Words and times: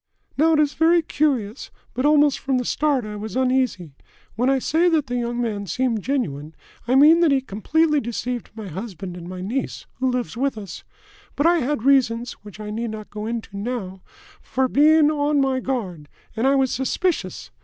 "Now, 0.35 0.53
it 0.53 0.59
is 0.59 0.73
very 0.73 1.03
curious, 1.03 1.69
but 1.93 2.07
almost 2.07 2.39
from 2.39 2.57
the 2.57 2.65
start 2.65 3.05
I 3.05 3.15
was 3.17 3.35
uneasy. 3.35 3.93
When 4.35 4.49
I 4.49 4.57
say 4.57 4.89
that 4.89 5.05
the 5.05 5.15
young 5.15 5.39
man 5.39 5.67
seemed 5.67 6.01
genuine, 6.01 6.55
I 6.87 6.95
mean 6.95 7.19
that 7.19 7.29
he 7.31 7.39
completely 7.39 7.99
deceived 8.01 8.49
my 8.55 8.67
husband 8.67 9.15
and 9.15 9.29
my 9.29 9.41
niece, 9.41 9.85
who 9.99 10.09
lives 10.09 10.35
with 10.35 10.57
us. 10.57 10.83
But 11.35 11.45
I 11.45 11.59
had 11.59 11.83
reasons, 11.83 12.31
which 12.41 12.59
I 12.59 12.71
need 12.71 12.89
not 12.89 13.11
go 13.11 13.27
into 13.27 13.55
now, 13.55 14.01
for 14.41 14.67
being 14.67 15.11
on 15.11 15.39
my 15.39 15.59
guard, 15.59 16.09
and 16.35 16.47
I 16.47 16.55
was 16.55 16.71
suspicious. 16.71 17.51